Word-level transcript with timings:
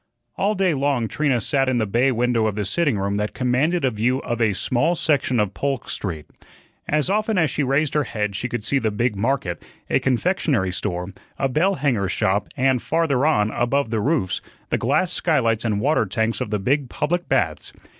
All 0.35 0.55
day 0.55 0.73
long 0.73 1.07
Trina 1.07 1.39
sat 1.39 1.69
in 1.69 1.77
the 1.77 1.85
bay 1.85 2.11
window 2.11 2.47
of 2.47 2.55
the 2.55 2.65
sitting 2.65 2.97
room 2.97 3.17
that 3.17 3.35
commanded 3.35 3.85
a 3.85 3.91
view 3.91 4.17
of 4.23 4.41
a 4.41 4.53
small 4.53 4.95
section 4.95 5.39
of 5.39 5.53
Polk 5.53 5.87
Street. 5.87 6.25
As 6.87 7.07
often 7.07 7.37
as 7.37 7.51
she 7.51 7.61
raised 7.61 7.93
her 7.93 8.05
head 8.05 8.35
she 8.35 8.49
could 8.49 8.63
see 8.63 8.79
the 8.79 8.89
big 8.89 9.15
market, 9.15 9.61
a 9.91 9.99
confectionery 9.99 10.71
store, 10.71 11.09
a 11.37 11.47
bell 11.47 11.75
hanger's 11.75 12.11
shop, 12.11 12.47
and, 12.57 12.81
farther 12.81 13.27
on, 13.27 13.51
above 13.51 13.91
the 13.91 14.01
roofs, 14.01 14.41
the 14.71 14.77
glass 14.79 15.13
skylights 15.13 15.63
and 15.63 15.79
water 15.79 16.07
tanks 16.07 16.41
of 16.41 16.49
the 16.49 16.57
big 16.57 16.89
public 16.89 17.29
baths. 17.29 17.71